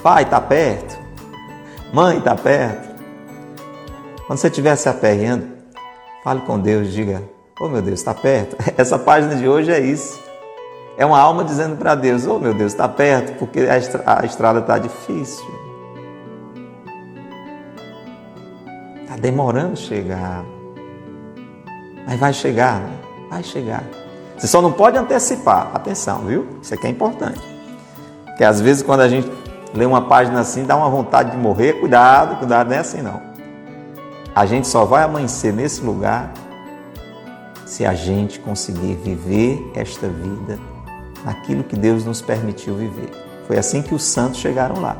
[0.01, 0.97] Pai, está perto?
[1.91, 2.92] Mãe, está perto?
[4.33, 5.45] Quando você estiver se aperreando,
[6.23, 7.21] fale com Deus, diga,
[7.61, 8.57] oh meu Deus, está perto?
[8.75, 10.19] Essa página de hoje é isso.
[10.97, 14.79] É uma alma dizendo para Deus, oh meu Deus, está perto, porque a estrada está
[14.79, 15.45] difícil.
[19.03, 20.43] Está demorando chegar.
[22.07, 22.81] Mas vai chegar,
[23.29, 23.83] vai chegar.
[24.35, 25.69] Você só não pode antecipar.
[25.75, 26.47] Atenção, viu?
[26.59, 27.39] Isso aqui é importante.
[28.25, 29.31] Porque às vezes quando a gente
[29.75, 31.73] lê uma página assim, dá uma vontade de morrer.
[31.73, 33.32] Cuidado, cuidado, não é assim não.
[34.35, 36.33] A gente só vai amanhecer nesse lugar
[37.67, 40.59] se a gente conseguir viver esta vida
[41.23, 43.11] naquilo que Deus nos permitiu viver.
[43.47, 44.97] Foi assim que os santos chegaram lá.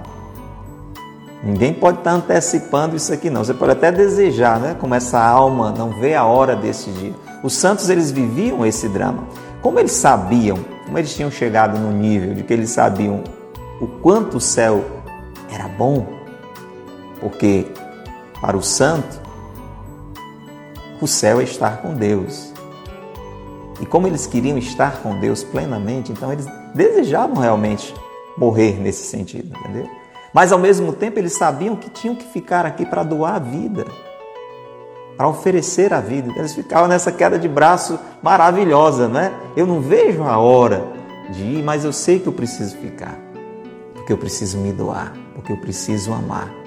[1.43, 3.43] Ninguém pode estar antecipando isso aqui não.
[3.43, 4.77] Você pode até desejar, né?
[4.79, 7.13] Como essa alma não vê a hora desse dia.
[7.43, 9.23] Os santos eles viviam esse drama.
[9.61, 13.23] Como eles sabiam, como eles tinham chegado no nível de que eles sabiam
[13.81, 14.85] o quanto o céu
[15.51, 16.07] era bom,
[17.19, 17.67] porque
[18.39, 19.22] para o santo
[21.03, 22.53] o céu é estar com Deus.
[23.81, 27.93] E como eles queriam estar com Deus plenamente, então eles desejavam realmente
[28.37, 29.89] morrer nesse sentido, entendeu?
[30.33, 33.85] Mas ao mesmo tempo eles sabiam que tinham que ficar aqui para doar a vida,
[35.17, 36.31] para oferecer a vida.
[36.37, 39.33] Eles ficavam nessa queda de braço maravilhosa, né?
[39.57, 40.87] Eu não vejo a hora
[41.31, 43.19] de ir, mas eu sei que eu preciso ficar,
[43.93, 46.62] porque eu preciso me doar, porque eu preciso amar.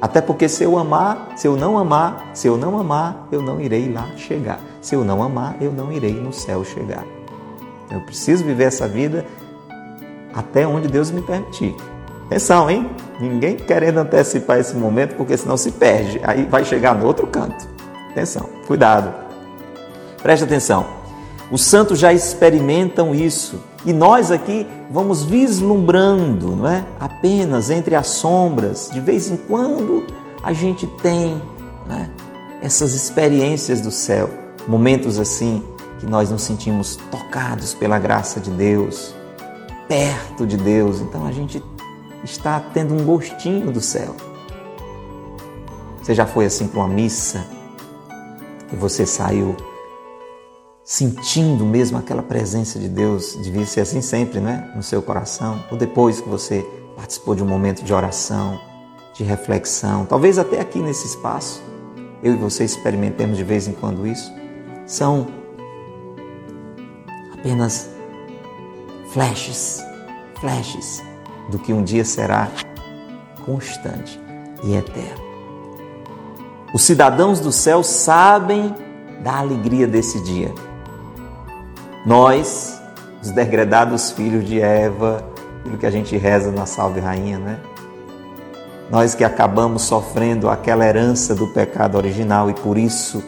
[0.00, 3.60] Até porque se eu amar, se eu não amar, se eu não amar, eu não
[3.60, 4.60] irei lá chegar.
[4.80, 7.04] Se eu não amar, eu não irei no céu chegar.
[7.90, 9.24] Eu preciso viver essa vida
[10.32, 11.74] até onde Deus me permitir.
[12.26, 12.88] Atenção, hein?
[13.18, 16.20] Ninguém querendo antecipar esse momento, porque senão se perde.
[16.22, 17.66] Aí vai chegar no outro canto.
[18.10, 19.12] Atenção, cuidado.
[20.22, 20.97] Preste atenção.
[21.50, 26.84] Os santos já experimentam isso e nós aqui vamos vislumbrando, não é?
[27.00, 30.06] Apenas entre as sombras, de vez em quando
[30.42, 31.40] a gente tem
[31.88, 32.08] é?
[32.60, 34.28] essas experiências do céu,
[34.66, 35.64] momentos assim
[35.98, 39.14] que nós nos sentimos tocados pela graça de Deus,
[39.88, 41.00] perto de Deus.
[41.00, 41.62] Então a gente
[42.22, 44.14] está tendo um gostinho do céu.
[46.02, 47.44] Você já foi assim para uma missa
[48.72, 49.56] e você saiu
[50.88, 54.72] sentindo mesmo aquela presença de Deus, devia ser assim sempre, né?
[54.74, 56.66] No seu coração, ou depois que você
[56.96, 58.58] participou de um momento de oração,
[59.12, 61.62] de reflexão, talvez até aqui nesse espaço,
[62.22, 64.32] eu e você experimentemos de vez em quando isso,
[64.86, 65.26] são
[67.34, 67.90] apenas
[69.12, 69.84] flashes,
[70.40, 71.02] flashes
[71.50, 72.50] do que um dia será
[73.44, 74.18] constante
[74.64, 75.22] e eterno.
[76.72, 78.74] Os cidadãos do céu sabem
[79.22, 80.50] da alegria desse dia.
[82.06, 82.80] Nós,
[83.22, 85.24] os degredados filhos de Eva,
[85.60, 87.58] aquilo que a gente reza na Salve Rainha, né?
[88.90, 93.22] Nós que acabamos sofrendo aquela herança do pecado original e por isso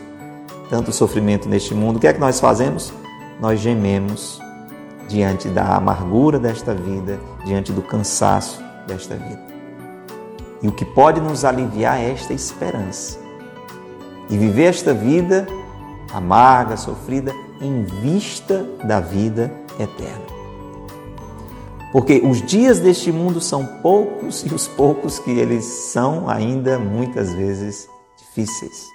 [0.70, 2.92] tanto sofrimento neste mundo, o que é que nós fazemos?
[3.40, 4.40] Nós gememos
[5.08, 9.40] diante da amargura desta vida, diante do cansaço desta vida.
[10.62, 13.18] E o que pode nos aliviar é esta esperança.
[14.28, 15.46] E viver esta vida
[16.14, 20.30] amarga, sofrida, em vista da vida eterna.
[21.92, 27.32] Porque os dias deste mundo são poucos e os poucos que eles são ainda muitas
[27.32, 28.86] vezes difíceis.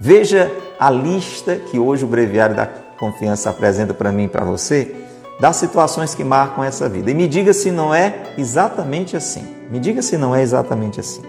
[0.00, 4.94] Veja a lista que hoje o Breviário da Confiança apresenta para mim e para você
[5.38, 7.10] das situações que marcam essa vida.
[7.10, 9.46] E me diga se não é exatamente assim.
[9.70, 11.22] Me diga se não é exatamente assim.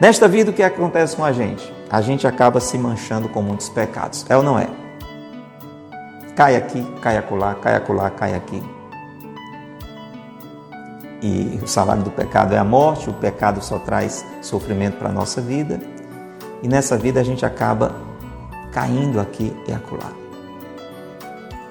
[0.00, 1.72] Nesta vida, o que acontece com a gente?
[1.94, 4.26] A gente acaba se manchando com muitos pecados.
[4.28, 4.68] É ou não é?
[6.34, 8.60] Cai aqui, cai acolá, cai acolá, cai aqui.
[11.22, 15.12] E o salário do pecado é a morte, o pecado só traz sofrimento para a
[15.12, 15.80] nossa vida.
[16.64, 17.94] E nessa vida a gente acaba
[18.72, 20.10] caindo aqui e acolá.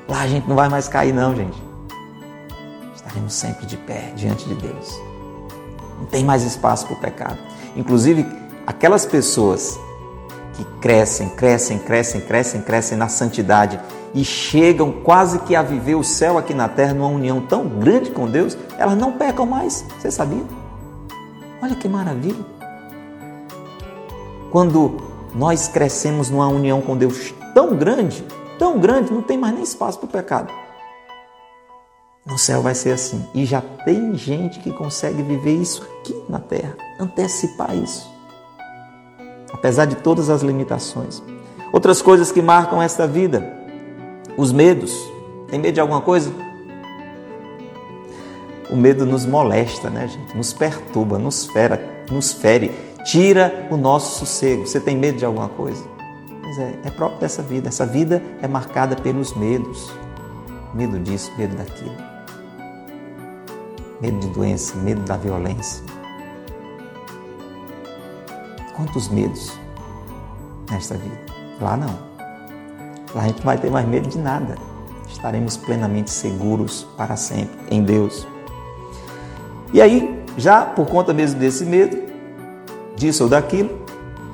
[0.08, 1.62] Lá a gente não vai mais cair, não, gente.
[2.96, 4.98] Estaremos sempre de pé diante de Deus.
[6.00, 7.40] Não tem mais espaço para o pecado.
[7.76, 8.26] Inclusive,
[8.66, 9.78] aquelas pessoas
[10.54, 13.80] que crescem, crescem, crescem, crescem, crescem na santidade
[14.14, 18.12] e chegam quase que a viver o céu aqui na terra numa união tão grande
[18.12, 19.84] com Deus, elas não pecam mais.
[20.00, 20.44] Você sabia?
[21.62, 22.46] Olha que maravilha.
[24.52, 24.98] Quando
[25.34, 28.24] nós crescemos numa união com Deus tão grande,
[28.60, 30.54] tão grande, não tem mais nem espaço para o pecado.
[32.26, 33.26] No céu vai ser assim.
[33.34, 38.13] E já tem gente que consegue viver isso aqui na terra, antecipar isso.
[39.54, 41.22] Apesar de todas as limitações.
[41.72, 43.54] Outras coisas que marcam esta vida:
[44.36, 44.94] os medos.
[45.48, 46.32] Tem medo de alguma coisa?
[48.70, 50.36] O medo nos molesta, né, gente?
[50.36, 51.80] Nos perturba, nos fere,
[52.10, 52.72] nos fere
[53.04, 54.66] tira o nosso sossego.
[54.66, 55.84] Você tem medo de alguma coisa?
[56.42, 57.68] Mas é, é próprio dessa vida.
[57.70, 59.92] Essa vida é marcada pelos medos.
[60.74, 61.96] Medo disso, medo daquilo.
[64.02, 65.84] Medo de doença, medo da violência.
[68.76, 69.52] Quantos medos
[70.70, 71.20] nesta vida?
[71.62, 71.98] Lá não.
[73.14, 74.56] Lá a gente não vai ter mais medo de nada.
[75.08, 78.28] Estaremos plenamente seguros para sempre em Deus.
[79.72, 81.98] E aí, já por conta mesmo desse medo,
[82.96, 83.84] disso ou daquilo.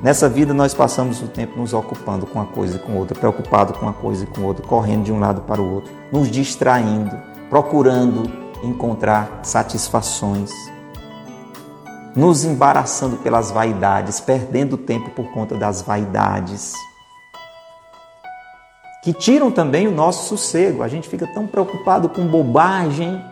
[0.02, 3.74] Nessa vida nós passamos o tempo nos ocupando com uma coisa e com outra, preocupado
[3.74, 7.14] com uma coisa e com outra, correndo de um lado para o outro, nos distraindo,
[7.50, 8.22] procurando
[8.62, 10.50] encontrar satisfações,
[12.14, 16.74] nos embaraçando pelas vaidades, perdendo tempo por conta das vaidades,
[19.02, 20.82] que tiram também o nosso sossego.
[20.82, 23.22] A gente fica tão preocupado com bobagem,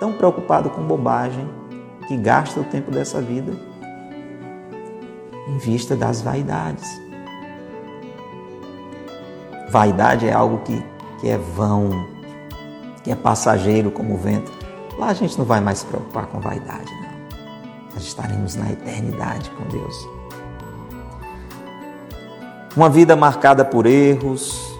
[0.00, 1.48] tão preocupado com bobagem,
[2.06, 3.52] que gasta o tempo dessa vida
[5.48, 6.88] em vista das vaidades.
[9.70, 10.82] Vaidade é algo que,
[11.20, 12.06] que é vão,
[13.04, 14.50] que é passageiro como o vento.
[14.98, 17.07] Lá a gente não vai mais se preocupar com vaidade, não.
[17.94, 20.08] Nós estaremos na eternidade com Deus.
[22.76, 24.72] Uma vida marcada por erros,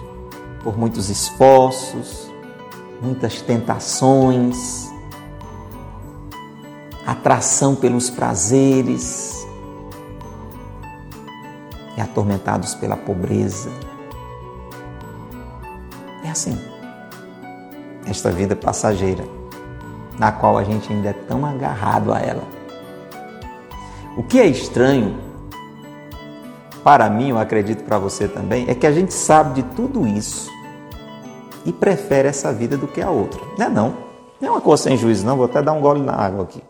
[0.63, 2.31] por muitos esforços,
[3.01, 4.89] muitas tentações,
[7.05, 9.39] atração pelos prazeres,
[11.99, 13.69] e atormentados pela pobreza.
[16.23, 16.57] É assim.
[18.05, 19.25] Esta vida passageira,
[20.17, 22.58] na qual a gente ainda é tão agarrado a ela.
[24.17, 25.17] O que é estranho,
[26.83, 30.49] para mim, eu acredito para você também, é que a gente sabe de tudo isso
[31.65, 33.39] e prefere essa vida do que a outra.
[33.57, 33.93] Não é não.
[34.41, 35.35] Não é uma coisa sem juízo, não.
[35.35, 36.63] Vou até dar um gole na água aqui.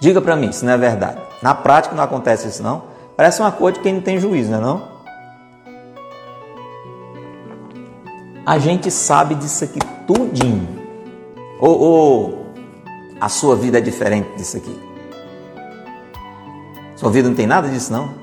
[0.00, 1.18] Diga para mim se não é verdade.
[1.42, 2.82] Na prática não acontece isso, não.
[3.16, 4.94] Parece uma coisa de quem não tem juízo, não é não?
[8.44, 10.68] A gente sabe disso aqui tudinho.
[11.58, 12.46] Ou, ou
[13.20, 14.93] a sua vida é diferente disso aqui?
[17.04, 18.14] Sua vida não tem nada disso, não?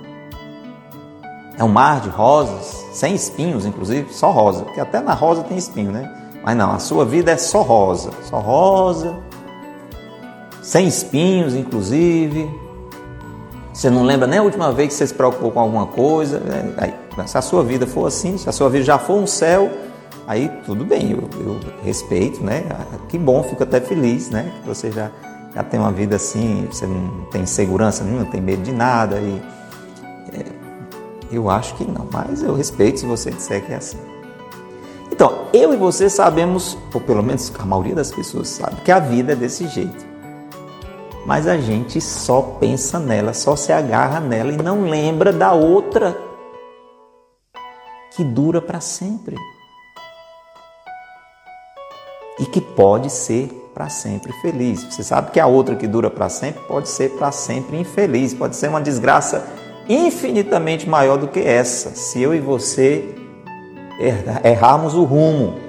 [1.56, 4.64] É um mar de rosas, sem espinhos, inclusive, só rosa.
[4.64, 6.12] Porque até na rosa tem espinho, né?
[6.44, 8.10] Mas não, a sua vida é só rosa.
[8.24, 9.16] Só rosa,
[10.64, 12.50] sem espinhos, inclusive
[13.72, 16.40] você não lembra nem a última vez que você se preocupou com alguma coisa.
[16.40, 16.74] Né?
[16.80, 19.70] Aí, se a sua vida for assim, se a sua vida já for um céu,
[20.26, 22.64] aí tudo bem, eu, eu respeito, né?
[23.10, 24.52] Que bom, fico até feliz, né?
[24.64, 25.12] Que você já,
[25.54, 29.20] já tem uma vida assim, você não tem segurança nenhuma, não tem medo de nada.
[29.20, 29.42] E,
[30.34, 30.46] é,
[31.32, 33.98] Eu acho que não, mas eu respeito se você disser que é assim.
[35.12, 39.00] Então, eu e você sabemos, ou pelo menos a maioria das pessoas sabe, que a
[39.00, 40.06] vida é desse jeito.
[41.26, 46.18] Mas a gente só pensa nela, só se agarra nela e não lembra da outra
[48.16, 49.36] que dura para sempre.
[52.40, 54.84] E que pode ser para sempre feliz.
[54.84, 58.56] Você sabe que a outra que dura para sempre pode ser para sempre infeliz, pode
[58.56, 59.46] ser uma desgraça
[59.88, 63.16] infinitamente maior do que essa, se eu e você
[64.44, 65.60] errarmos o rumo.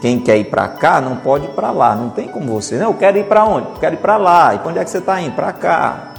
[0.00, 2.76] Quem quer ir para cá não pode ir para lá, não tem como você.
[2.76, 3.68] Não, eu quero ir para onde?
[3.68, 4.52] Eu quero ir para lá.
[4.52, 5.36] E para onde é que você está indo?
[5.36, 6.14] Para cá.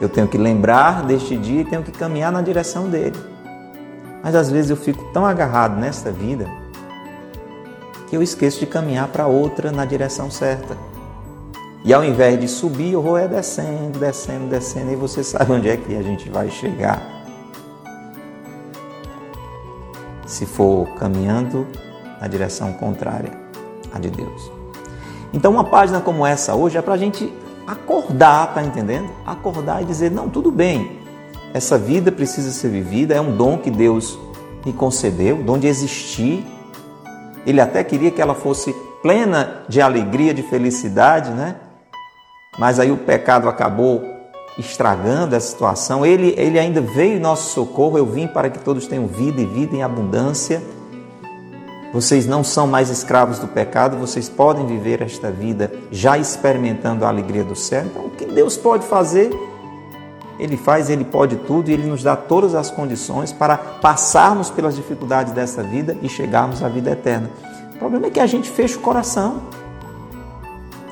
[0.00, 3.18] Eu tenho que lembrar deste dia e tenho que caminhar na direção dele.
[4.22, 6.48] Mas às vezes eu fico tão agarrado nesta vida
[8.10, 10.76] que eu esqueço de caminhar para outra na direção certa.
[11.82, 15.70] E ao invés de subir, eu vou é descendo, descendo, descendo, e você sabe onde
[15.70, 17.20] é que a gente vai chegar.
[20.30, 21.66] se for caminhando
[22.20, 23.32] na direção contrária
[23.92, 24.50] à de Deus.
[25.32, 27.32] Então, uma página como essa hoje é para a gente
[27.66, 29.10] acordar, tá entendendo?
[29.26, 31.00] Acordar e dizer: não, tudo bem,
[31.52, 34.18] essa vida precisa ser vivida, é um dom que Deus
[34.64, 36.46] me concedeu, dom de existir.
[37.46, 38.72] Ele até queria que ela fosse
[39.02, 41.56] plena de alegria, de felicidade, né?
[42.58, 44.02] Mas aí o pecado acabou
[44.58, 46.04] estragando a situação.
[46.04, 47.96] Ele, ele ainda veio em nosso socorro.
[47.96, 50.62] Eu vim para que todos tenham vida e vida em abundância.
[51.92, 57.08] Vocês não são mais escravos do pecado, vocês podem viver esta vida já experimentando a
[57.08, 57.84] alegria do céu.
[57.84, 59.30] Então, o que Deus pode fazer,
[60.40, 64.74] Ele faz, Ele pode tudo e Ele nos dá todas as condições para passarmos pelas
[64.74, 67.30] dificuldades dessa vida e chegarmos à vida eterna.
[67.74, 69.42] O problema é que a gente fecha o coração.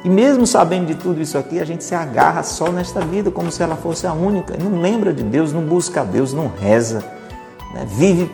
[0.04, 3.50] E mesmo sabendo de tudo isso aqui, a gente se agarra só nesta vida, como
[3.50, 4.54] se ela fosse a única.
[4.56, 7.02] Não lembra de Deus, não busca a Deus, não reza.
[7.74, 7.86] Né?
[7.88, 8.30] Vive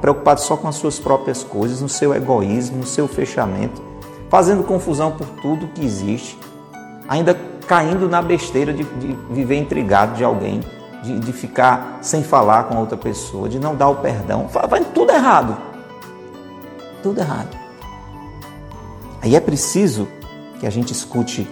[0.00, 3.80] preocupado só com as suas próprias coisas, no seu egoísmo, no seu fechamento,
[4.28, 6.36] fazendo confusão por tudo que existe,
[7.08, 7.34] ainda
[7.70, 10.60] caindo na besteira de, de viver intrigado de alguém,
[11.04, 14.48] de, de, ficar sem falar com outra pessoa, de não dar o perdão.
[14.68, 15.56] Vai tudo errado.
[17.00, 17.56] Tudo errado.
[19.22, 20.08] Aí é preciso
[20.58, 21.48] que a gente escute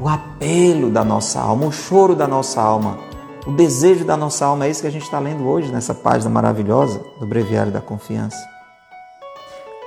[0.00, 2.98] o apelo da nossa alma, o choro da nossa alma,
[3.46, 4.66] o desejo da nossa alma.
[4.66, 8.44] É isso que a gente está lendo hoje nessa página maravilhosa do Breviário da Confiança.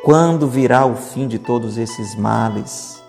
[0.05, 3.02] Quando virá o fim de todos esses males?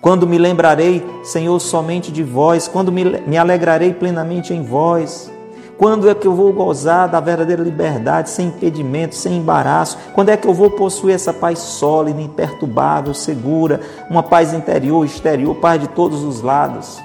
[0.00, 2.68] Quando me lembrarei, Senhor, somente de vós?
[2.68, 5.30] Quando me alegrarei plenamente em vós?
[5.78, 9.98] Quando é que eu vou gozar da verdadeira liberdade, sem impedimento, sem embaraço?
[10.14, 15.54] Quando é que eu vou possuir essa paz sólida, imperturbável, segura, uma paz interior, exterior,
[15.56, 16.98] paz de todos os lados?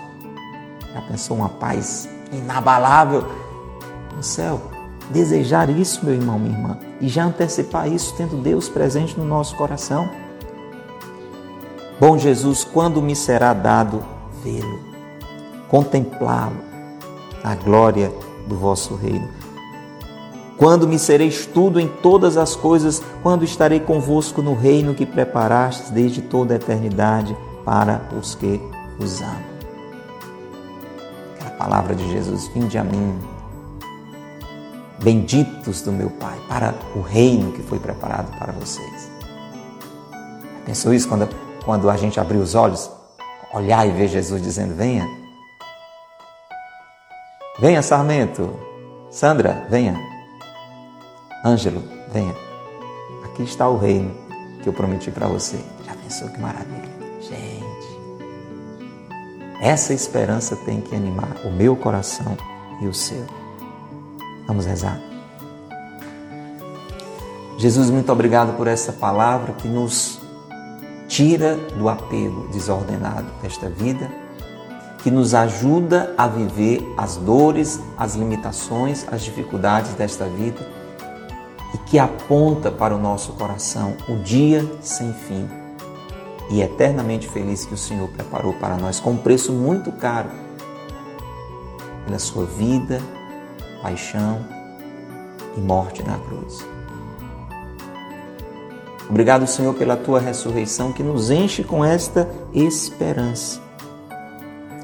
[0.94, 3.26] Já pensou uma paz inabalável
[4.16, 4.62] no céu?
[5.10, 9.54] Desejar isso, meu irmão, minha irmã, e já antecipar isso tendo Deus presente no nosso
[9.58, 10.10] coração.
[12.02, 14.04] Bom Jesus, quando me será dado
[14.44, 14.80] vê-lo,
[15.70, 16.58] contemplá-lo,
[17.44, 18.12] a glória
[18.48, 19.30] do vosso reino.
[20.58, 25.92] Quando me sereis tudo em todas as coisas, quando estarei convosco no reino que preparastes
[25.92, 28.60] desde toda a eternidade para os que
[28.98, 29.44] vos amam.
[31.36, 33.14] Aquela palavra de Jesus, vinde a mim,
[35.04, 39.12] benditos do meu Pai, para o reino que foi preparado para vocês.
[40.66, 41.30] Pensou isso quando,
[41.64, 42.90] quando a gente abriu os olhos,
[43.54, 45.08] olhar e ver Jesus dizendo: Venha,
[47.62, 48.60] Venha, Sarmento.
[49.12, 49.96] Sandra, venha.
[51.46, 52.34] Ângelo, venha.
[53.24, 54.16] Aqui está o reino
[54.64, 55.58] que eu prometi para você.
[55.86, 56.90] Já pensou que maravilha?
[57.20, 58.00] Gente,
[59.62, 62.38] essa esperança tem que animar o meu coração
[62.82, 63.28] e o seu.
[64.48, 65.00] Vamos rezar.
[67.58, 70.21] Jesus, muito obrigado por essa palavra que nos
[71.12, 74.10] tira do apego desordenado desta vida
[75.04, 80.66] que nos ajuda a viver as dores, as limitações, as dificuldades desta vida
[81.74, 85.50] e que aponta para o nosso coração o dia sem fim
[86.50, 90.30] e eternamente feliz que o Senhor preparou para nós com um preço muito caro
[92.06, 93.02] pela sua vida,
[93.82, 94.46] paixão
[95.58, 96.64] e morte na cruz.
[99.12, 103.62] Obrigado, Senhor, pela tua ressurreição que nos enche com esta esperança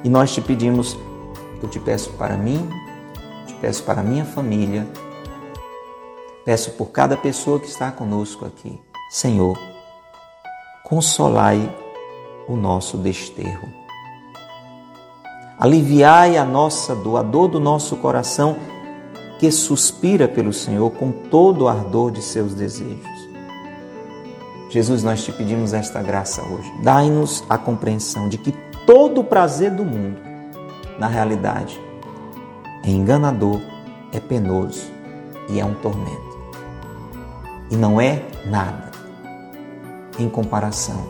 [0.04, 0.98] e nós te pedimos,
[1.62, 2.70] eu te peço para mim,
[3.46, 4.88] te peço para minha família,
[6.46, 8.80] peço por cada pessoa que está conosco aqui.
[9.10, 9.58] Senhor,
[10.84, 11.74] consolai
[12.48, 13.68] o nosso desterro.
[15.58, 18.56] Aliviai a nossa dor, a dor do nosso coração
[19.40, 23.17] que suspira pelo Senhor com todo o ardor de seus desejos.
[24.70, 26.72] Jesus, nós te pedimos esta graça hoje.
[26.82, 28.52] Dai-nos a compreensão de que
[28.86, 30.20] todo o prazer do mundo,
[31.00, 31.80] na realidade,
[32.84, 33.62] é enganador,
[34.12, 34.92] é penoso
[35.50, 36.38] e é um tormento.
[37.70, 38.92] E não é nada
[40.20, 41.06] em comparação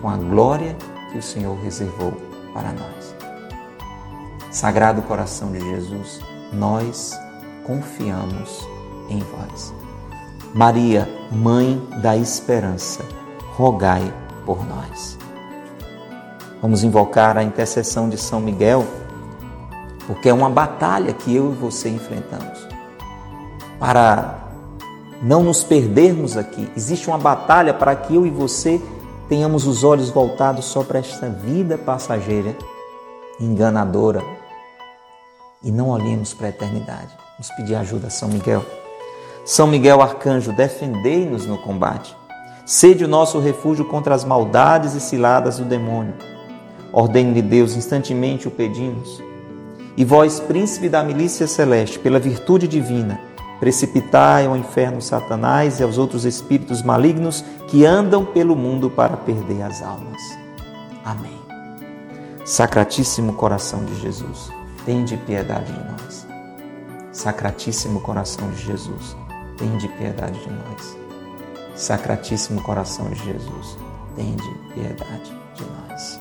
[0.00, 0.76] com a glória
[1.10, 2.12] que o Senhor reservou
[2.52, 3.14] para nós.
[4.50, 6.20] Sagrado coração de Jesus,
[6.52, 7.18] nós
[7.64, 8.68] confiamos
[9.08, 9.83] em vós.
[10.54, 13.04] Maria, Mãe da Esperança,
[13.56, 14.14] rogai
[14.46, 15.18] por nós.
[16.62, 18.86] Vamos invocar a intercessão de São Miguel,
[20.06, 22.68] porque é uma batalha que eu e você enfrentamos.
[23.80, 24.44] Para
[25.20, 26.70] não nos perdermos aqui.
[26.76, 28.80] Existe uma batalha para que eu e você
[29.28, 32.56] tenhamos os olhos voltados só para esta vida passageira,
[33.40, 34.22] enganadora,
[35.60, 37.10] e não olhemos para a eternidade.
[37.32, 38.64] Vamos pedir ajuda a São Miguel.
[39.44, 42.16] São Miguel Arcanjo, defendei-nos no combate.
[42.64, 46.14] Sede o nosso refúgio contra as maldades e ciladas do demônio.
[46.92, 49.22] Ordene-lhe Deus, instantemente o pedimos.
[49.96, 53.20] E vós, príncipe da milícia celeste, pela virtude divina,
[53.60, 59.62] Precipitai ao inferno Satanás e aos outros espíritos malignos que andam pelo mundo para perder
[59.62, 60.20] as almas.
[61.04, 61.38] Amém.
[62.44, 64.50] Sacratíssimo coração de Jesus,
[64.84, 66.26] tende piedade de nós.
[67.12, 69.16] Sacratíssimo coração de Jesus,
[69.56, 70.96] tende piedade de nós.
[71.74, 73.76] Sacratíssimo coração de Jesus,
[74.14, 76.20] tende piedade de nós.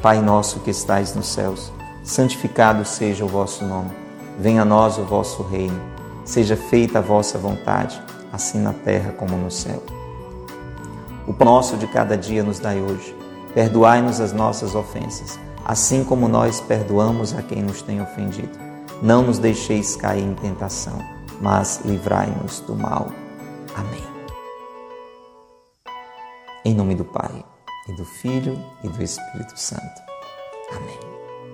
[0.00, 1.72] Pai nosso que estais nos céus,
[2.02, 3.90] santificado seja o vosso nome.
[4.38, 8.00] Venha a nós o vosso reino Seja feita a vossa vontade,
[8.32, 9.82] assim na terra como no céu.
[11.26, 13.14] O pão nosso de cada dia nos dai hoje.
[13.52, 18.58] Perdoai-nos as nossas ofensas, assim como nós perdoamos a quem nos tem ofendido.
[19.02, 20.98] Não nos deixeis cair em tentação,
[21.44, 23.12] mas livrai-nos do mal.
[23.76, 24.02] Amém.
[26.64, 27.44] Em nome do Pai,
[27.86, 30.02] e do Filho, e do Espírito Santo.
[30.74, 31.13] Amém.